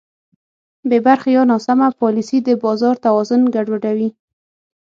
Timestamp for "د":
2.43-2.49